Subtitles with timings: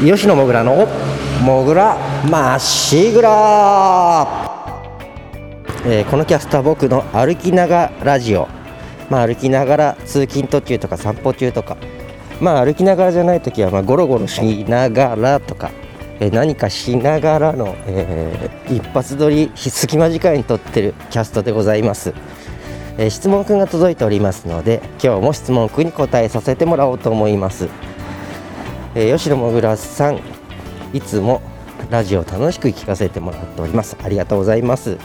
[0.00, 0.86] 吉野もぐらの
[1.42, 1.96] もぐら
[2.30, 4.26] まっしぐら、
[5.86, 8.46] えこのキャストは僕の歩きながらラジオ。
[9.08, 11.78] まあ歩きながら通勤途中とか散歩中とか。
[12.42, 15.70] まあ歩きながらじゃない時はまあゴロゴロしながらとか、
[16.20, 22.12] えー何かしながらの、えー一発撮り隙間時間に撮ってるキャストでございます、
[22.98, 27.70] え質問くんが届いておりますので今日も質問くんに答えさせてもらおうと思います、
[28.98, 30.20] えー吉野もぐらさん
[30.94, 31.42] いつも
[31.90, 33.94] ラジオ楽しく聞かせてもらっております。
[34.02, 34.96] ありがとうございます。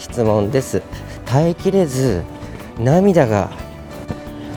[0.00, 0.82] 質問です。
[1.24, 2.24] 耐えきれず
[2.80, 3.52] 涙が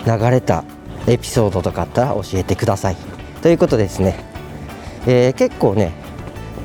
[0.08, 0.64] 流れた
[1.06, 2.98] エピソードとかあったら教えてください。
[3.44, 4.16] ということですね、
[5.06, 5.94] えー結構ね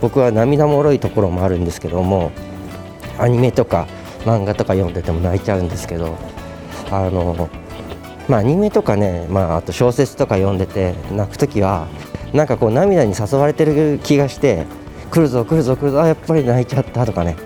[0.00, 2.32] 僕は涙もろいところもあるんですけども
[3.18, 3.86] アニメとか
[4.24, 6.16] 漫画とか読んでても泣いちゃうんですけど
[6.90, 7.50] あの
[8.30, 11.88] まあアニメとかね、まあ、あと小説とか読んでて泣く時は
[12.32, 14.66] なんかこう涙に誘われてる気がして
[15.10, 17.36] 来るぞ来るぞ来るぞあやっぱり泣いちゃったとかね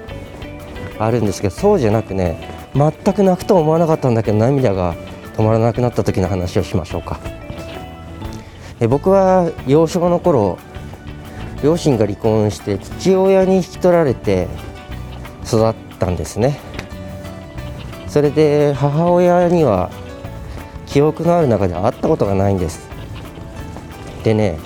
[0.98, 4.94] あるんですけどそうじゃなくね全く泣くと思わなかったんだけど涙が
[5.36, 7.18] 止まらなくなった時の話をしましょうか。
[8.80, 10.58] え僕は幼少の頃
[11.62, 14.48] 両親が離婚して父親に引き取られて
[15.46, 16.58] 育ったんですね。
[18.06, 19.90] それで母親には
[20.94, 22.88] 記憶のある中で会ったことがないんです。
[24.22, 24.60] でね、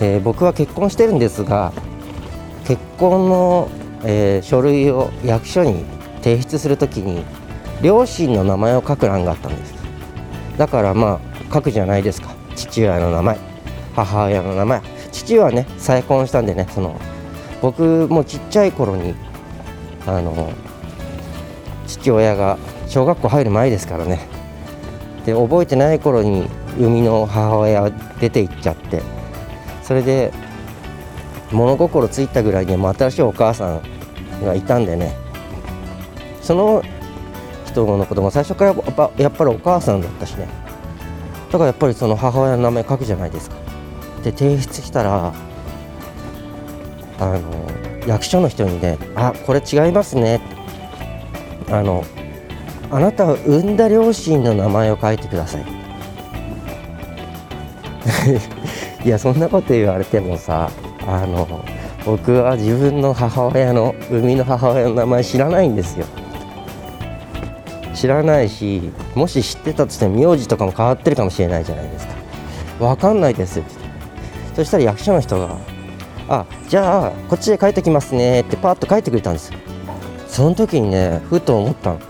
[0.00, 1.72] えー僕は結婚してるんですが
[2.66, 3.70] 結婚の、
[4.02, 5.84] えー書類を役所に
[6.22, 7.24] 提出するときに
[7.82, 9.72] 両親の名前を書く欄があったんです。
[10.58, 12.34] だからまあ書くじゃないですか。
[12.56, 13.38] 父親の名前
[13.94, 14.82] 母親の名前。
[15.12, 17.00] 父はね再婚したんでねその
[17.62, 19.14] 僕もちっちゃい頃に
[20.04, 20.52] あの
[21.86, 24.39] 父親が小学校入る前ですからね。
[25.24, 27.90] で覚えてない頃に生みの母親
[28.20, 29.02] 出て行っちゃって。
[29.82, 30.32] それで
[31.50, 33.82] 物心ついたぐらいにも新しいお母さん
[34.44, 35.16] がいたんでね。
[36.40, 36.82] その
[37.66, 40.48] 人のことも最初からやっぱやっぱりお母さんだったしね。
[41.50, 43.56] だからやっぱりその母親の名前書くじゃないですか。
[44.22, 45.32] で提出したら
[47.18, 47.40] あの
[48.06, 50.40] 役所の人にね「あこれ違いますね」
[51.70, 52.04] あの
[52.90, 55.64] あなたは産んだ両親の名前を書いてください。
[59.06, 60.70] いやそんなこと言われてもさ
[61.06, 61.46] あの
[62.04, 66.06] 僕は自分の母親の生みの母親の名前知らないんですよ。
[67.94, 72.14] 知らないしもし知ってたとしても名字とかも変わってるかもしれないじゃないですか。
[72.80, 73.74] 分かんないですって
[74.56, 75.56] そしたら役所の人が
[76.28, 79.58] 「あじゃあこっちで書いてきますね」ってパッと書いてくれたんですよ。
[80.26, 82.09] その時にねふと思ったの。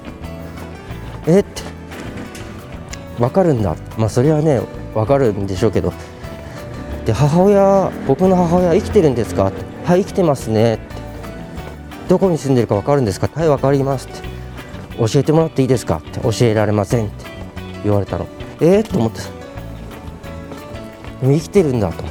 [1.26, 1.62] えって。
[3.18, 3.76] 分かるんだ。
[3.98, 4.60] まあそれはね
[4.94, 5.92] 分かるんでしょうけど。
[7.04, 9.52] で母親僕の母親生きてるんですか？
[9.84, 10.74] はい生きてますね。
[10.74, 10.84] って
[12.08, 13.28] どこに住んでるか分かるんですか？
[13.34, 14.28] はい分かりますって。
[14.98, 15.96] 教えてもらっていいですか？
[15.96, 17.24] って教えられませんって。
[17.84, 18.26] 言われたの。
[18.60, 19.20] えー、と思って
[21.22, 22.04] 生きてるんだと。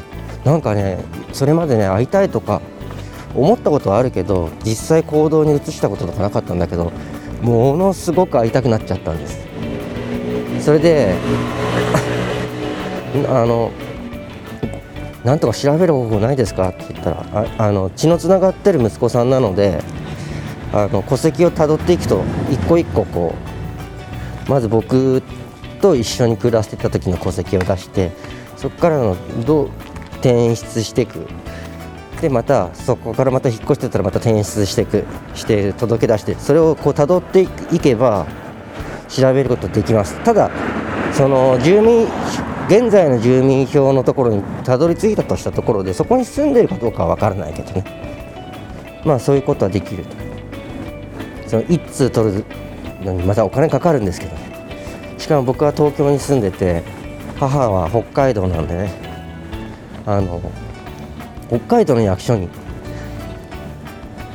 [0.44, 1.04] なんかね
[1.34, 2.62] それまでね会いたいとか
[3.36, 6.92] 思ったことはあるけど実際行動に移したこととかなかったんだけど
[7.42, 9.40] ものすごく会いたくなっちゃったんです。
[10.62, 11.16] それで
[13.30, 13.72] あの
[15.24, 16.70] なんとか調べる方法ないですか？
[16.70, 19.82] って言ったらああの血のつながってる息子さんなので
[20.74, 23.34] あの戸籍をたどっていくと一個一個こ
[24.48, 25.22] うまず僕
[25.82, 28.12] と一緒に暮らしてた時の戸籍を出して
[28.58, 29.70] そこからのどう
[30.20, 31.26] 転出していく
[32.22, 37.42] でまたそこからまた引っ越してたらまた転出していくして届け出してそれをこう辿って
[37.74, 38.28] いけば
[39.08, 40.22] 調べることできます。
[40.24, 40.52] ただ
[41.14, 42.08] その住民
[42.68, 47.84] 現在の住民票のところにたどり着いたとしたところでそこに住んでいるかどうかは分からないけどね。
[49.06, 50.06] まあそういうことはできる
[51.48, 52.46] その一通取る
[53.02, 54.42] のにまたお金かかるんですけどね。
[55.18, 56.84] しかも僕は東京に住んでて
[57.40, 58.92] 母は北海道なんでね。
[60.06, 60.42] あの
[61.50, 62.48] 北海道の役所に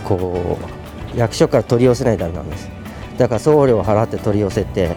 [0.04, 0.58] こ
[1.14, 2.68] う役所から取り寄せないとダメなんです。
[3.16, 4.96] だから送料を払って取り寄せて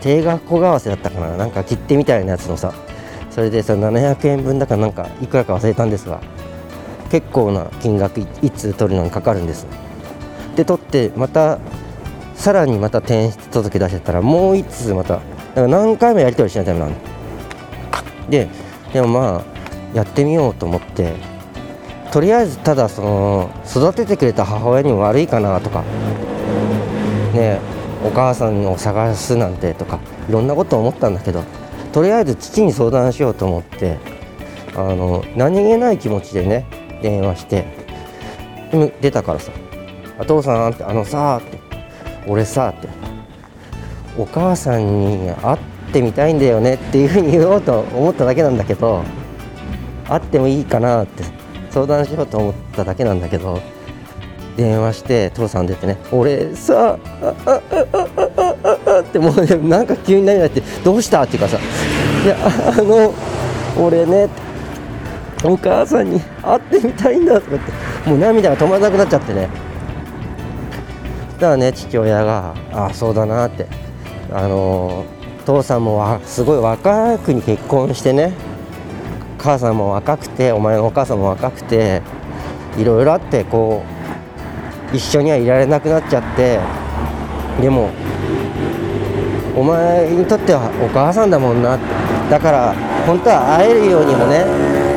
[0.00, 1.36] 定額小為替だったかな。
[1.36, 2.72] なんか切手みたいなやつのさ。
[3.30, 6.20] それでさ700円分だからなんかいくらか忘れたんですが
[7.08, 9.66] 結構な金額いつ取るのにかかるんです。
[10.56, 11.60] で取ってまた
[12.34, 16.94] さらにまた転出届出してたらもう一通まただから何回もやり取りしないとダメなの
[18.28, 18.48] で
[18.92, 21.14] でもまあやってみようと思って
[22.12, 25.82] とりあえずただその育ててくれた母親にも悪いかなとか
[27.34, 27.60] ね
[28.04, 31.44] お母さんを探すなんてとかいろんなこと思ったんだけど
[31.92, 33.98] とりあえず父に相談しようと思って
[34.74, 36.66] あの何気ない気持ちでね
[37.02, 37.66] 電話して
[39.00, 39.52] 出たからさ
[40.18, 41.58] 「お父さん」って「あのさ」って
[42.26, 42.88] 「俺さ」って
[44.16, 45.58] 「お母さんに会っ
[45.92, 49.02] てみたいんだよね」っていうふうに言おうと思っただけなんだけど
[50.08, 51.37] 会ってもいいかなって
[51.70, 53.60] 相談しようと思っただけなんだけど
[54.56, 61.58] 電話して父さん出てね「俺さああああああってもう、ね、なんか急に何だって「どうした?」っていうかさ
[62.24, 62.36] 「いや
[62.76, 63.14] あの
[63.80, 64.28] 俺ね
[65.44, 67.58] お母さんに会ってみたいんだ」とかっ
[68.04, 69.48] てもう涙が止まらなくなっちゃってね
[71.30, 73.66] そしたらね父親が「ああそうだな」って
[74.32, 75.04] あの
[75.46, 78.32] 父さんもわすごい若くに結婚してね
[79.38, 82.02] 母さんも若くてお前のお母さんも若くて
[82.76, 83.82] いろいろあってこ
[84.92, 86.60] う一緒にはいられなくなっちゃって
[87.60, 87.90] でも
[89.56, 91.78] お前にとってはお母さんだもんな。
[92.30, 92.74] だから
[93.06, 94.44] 本当は会えるようにもね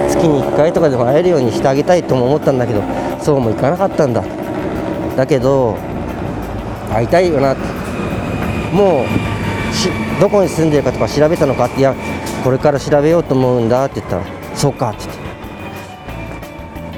[0.10, 2.84] 月に1回とかでも会えるようにしてあげたいとも思ったんだけど
[3.22, 4.22] そうもいかなかったんだ。
[5.16, 5.78] だけど
[6.92, 7.56] 会いたいよな。
[8.74, 9.06] もう
[10.20, 11.96] どこに住んでるかとか調べたのかっていや
[12.44, 15.22] これから調べようと思うんだって言ったらそうかって言って。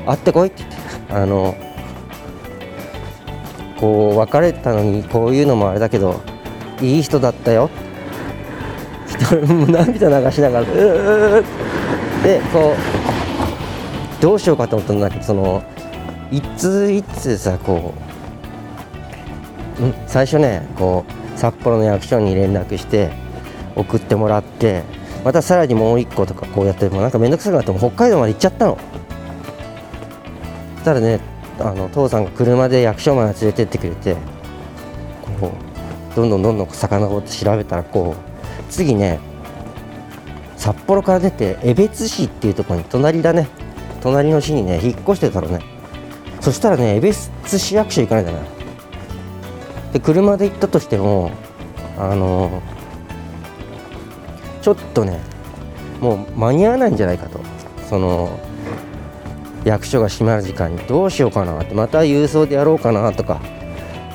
[0.05, 1.13] 会ってこいって言って。
[1.13, 1.55] あの
[3.79, 6.21] こう別れたのにこういうのもあれだけど
[6.81, 7.69] いい人だったよ。
[9.67, 11.43] 涙流しながらうー
[12.23, 12.75] でこ
[14.19, 15.63] うどうしようかと思ったんだけどその
[16.31, 17.93] 一通一通さこ
[19.79, 23.11] う、うん、最初ねこう札幌の役所に連絡して
[23.75, 24.83] 送ってもらって
[25.23, 28.77] またさらにもう1個とかこうやってもなんか面倒くさくなっても北海道まで行っちゃったの。
[30.75, 31.19] そしたらね
[31.59, 34.15] あの父さんが車で役所まで連れてってくれて
[35.39, 35.51] こ
[36.11, 39.19] うどんどんどんどん遡って調べたらこう次ね
[40.57, 43.47] 札幌から出て江別市っていうところに隣だね。
[44.01, 45.59] 隣の市にね引っ越してたのね。
[46.41, 48.39] そしたらね江別市役所行かないんだな。
[49.93, 51.31] で車で行ったとしても
[51.97, 52.61] あの
[54.63, 55.19] ちょっとね
[55.99, 57.39] もう間に合わないんじゃないかと。
[57.87, 58.39] その
[59.65, 63.39] 役所が閉まる時間にどうしようかなってまた郵送でやろうかなとか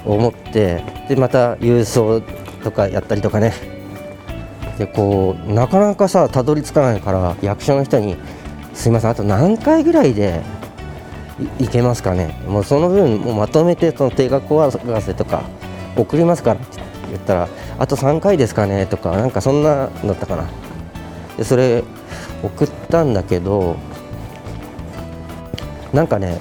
[0.05, 2.21] 思ってでまた郵送
[2.65, 3.53] とかやったりとかね。
[4.79, 8.17] でこうなかなかさたどり着かないから役所の人に
[8.75, 10.41] 「すいませんあと何回ぐらいで
[11.59, 12.41] いけますかね。
[12.49, 15.43] もうその分もうまとめてその定額合わせとか
[15.97, 16.78] 送りますから」って
[17.19, 17.49] 言ったら
[17.79, 20.45] 「あと3回ですかね」とかなんかそんなだったかな。
[21.37, 21.85] でそれ
[22.43, 23.77] 送ったんだけど
[25.93, 26.39] なんかね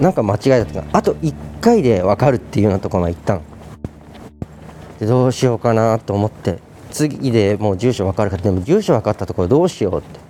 [0.00, 3.42] なんか間違いだったあと1回で分かるっていうようなところまで行ったの。
[5.00, 6.58] でどうしようかなと思って
[6.90, 10.26] 次でもう住所分かるかでも住所分かったところどうしようって。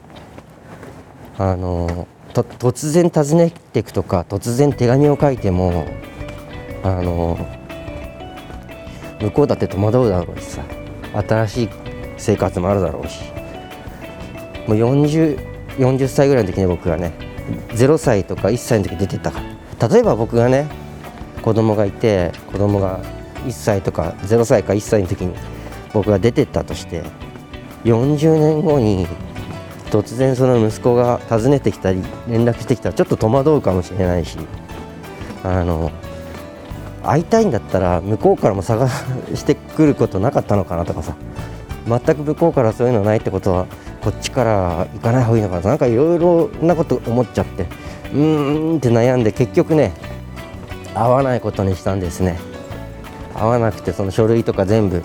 [1.38, 5.86] あのと突然訪ねていくとか突然手紙を書いても
[6.82, 7.38] あの
[9.20, 10.62] 向こうだって戸惑うだろうしさ
[11.14, 11.68] 新しい
[12.18, 13.36] 生活もあるだろうし。
[14.66, 15.38] もう 40,
[15.78, 17.12] 40歳ぐらいの時に僕がね
[17.68, 19.40] 0歳とか1歳の時出てったか
[19.78, 19.88] ら。
[19.88, 20.66] 例えば僕がね
[21.42, 23.00] 子供がいて子供が
[23.44, 25.34] 1歳とか0歳か1歳の時に
[25.92, 27.02] 僕が出てったとして
[27.84, 29.06] 40年後に
[29.90, 34.38] 突然その息子が訪ねてきたり連絡してきたらちょっと戸惑うかもしれないし
[35.44, 35.92] あの
[37.06, 38.88] 会いたいんだったら向こうからも探
[39.34, 41.14] してくることなかったのかなとかさ。
[41.86, 43.66] 全く向こうからそういうのないってことは
[44.02, 45.68] こっちから行かない方がいいのかな。
[45.68, 47.66] なんかいろいろなこと思っちゃって。
[48.12, 49.92] うーんって悩んで結局ね
[50.94, 52.40] 会わないことにしたんですね。
[53.34, 55.02] 会わなくてその書類とか全部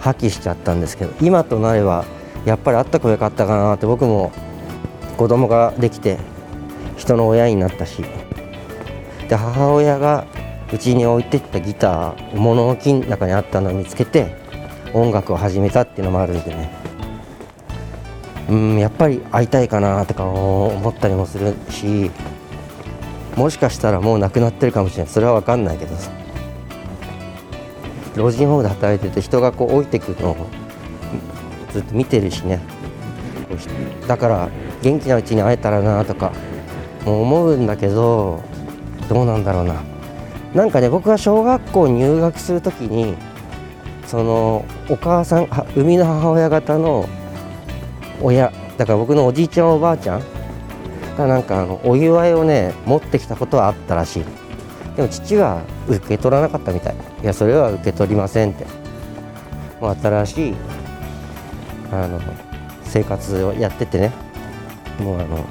[0.00, 2.04] 破棄しちゃったんですけど今となれば
[2.44, 4.32] やっぱり会った方がよかったかなって僕も
[5.16, 6.18] 子供ができて
[6.96, 8.04] 人の親になったし。
[9.28, 10.26] で母親が
[10.72, 14.36] うちに置いてったギター物置の中にあったのを見つけて
[14.92, 16.70] 音楽を始めたっていうのもあるんでね。
[18.50, 22.10] うんやっぱり会いたいかなとか思ったりもするし
[23.36, 25.94] もしかしたらもう亡くなってるかもしれないそれは分かんないけど。
[28.16, 30.36] 老人ホームで働いてて人がこう置いてくのを
[31.72, 32.60] ずっと見てるしね。
[34.08, 34.48] だから
[34.82, 36.32] 元気なうちに会えたらなとか
[37.04, 38.42] もう思うんだけど
[39.08, 39.82] どうなんだろうな。
[40.54, 43.14] なんかね僕が小学校入学する時に
[44.06, 47.08] そのお母さん生みの母親方の
[48.22, 50.22] 親だから僕のおじいちゃんおばあちゃん
[51.16, 54.24] がなんかあのお祝いをね持ってきたことはあったらしい
[54.98, 56.96] でも父は受け取らなかったみたい。
[57.22, 58.66] いやそれは受け取りませんって。
[59.80, 60.54] もう新しい
[61.92, 62.20] あの
[62.82, 64.12] 生活をやっててね。
[64.98, 65.44] もうあの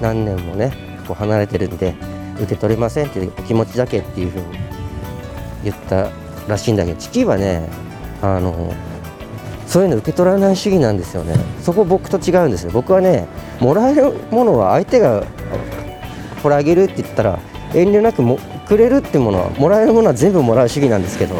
[0.00, 0.72] 何年もね
[1.06, 1.94] こう離れてるんで
[2.36, 4.44] 受け取れませんってお気持ちだけっていうふうに
[5.64, 6.10] 言った
[6.46, 7.68] らしいんだけど父はね
[8.22, 8.72] あの
[9.66, 11.34] そういうの受け取らない主義なんですよね。
[11.60, 12.70] そこ僕と違うんですよ。
[12.72, 13.26] 僕はね
[13.60, 15.24] もらえるものは相手が
[16.42, 17.38] これあげるって言ったら
[17.74, 18.38] 遠慮なくも
[18.68, 21.34] くれるってものはもらえるものは全部もらう主義なんですけど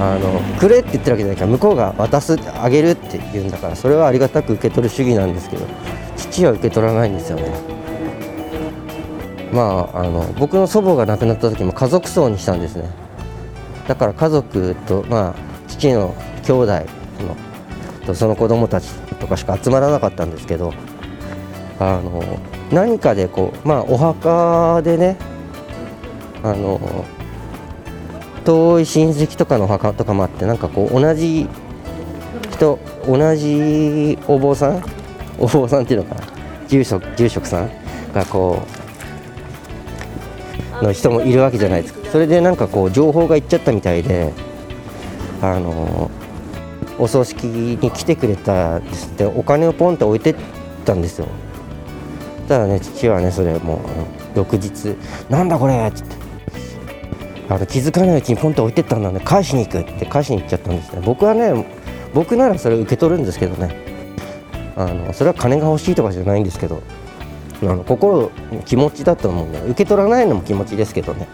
[0.00, 5.66] あのくれって言ってるわけじゃないから向こうが渡すあげるって言うんだからそれはありがたく受け取る主義なんですけど
[6.16, 7.75] 父は受け取らないんですよね。
[9.52, 12.90] まああの僕の祖母が亡くなった時も家族葬にしたんですね。
[13.86, 15.34] だから家族とまあ
[15.68, 17.36] 父の兄弟の
[18.06, 20.72] とその子供たちとかしか集まらなかったんですけど
[21.78, 22.22] あの
[22.70, 25.16] 何かでこうまあお墓でね
[26.42, 27.04] あの
[28.44, 31.48] 遠い親戚とかのお墓とかもあってなんかこう同じ
[32.52, 34.82] 人同じお坊さん
[35.38, 36.26] お坊さんっていうのかな
[36.68, 37.70] 住職住職さん
[38.12, 38.75] がこう
[40.82, 42.10] の人もいるわけじゃないですか。
[42.10, 44.32] それでなんかこう情報がいっちゃったみたいで
[45.42, 46.10] あの
[46.98, 50.36] お葬式に来てくれたですってお金をポンって置いてっ
[50.84, 51.26] たんですよ。
[52.48, 53.76] ただね父はねそれも
[54.34, 54.96] う翌日
[55.28, 56.16] 「なんだこれ!」っつって。
[57.48, 59.20] あの気づかないうちにポンと置いてったんだね。
[59.24, 61.64] 返しに行くって返しに行っちゃったんですね僕はね
[62.12, 63.76] 僕ならそれ受け取るんですけどね。
[64.74, 66.82] あのそれは金が欲しいとかじゃないんですけど。
[67.62, 68.30] あの心
[68.64, 71.26] 気持ちだと思うんで受け取らないのも気持ちですけどね。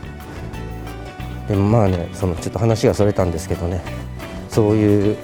[1.49, 3.81] でもまあねそのちょっと話がそれたんですけどね。
[4.49, 5.17] そういう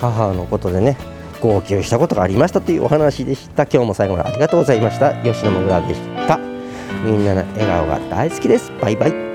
[0.00, 0.96] 母のことでね
[1.40, 3.64] 号泣したことがありましたというお話でした。
[3.64, 5.14] 今日も最後までありがとうございました。
[5.22, 6.38] 吉野もぐらでした。
[7.04, 8.72] みんなの笑顔が大好きです。
[8.80, 9.31] バイバイ。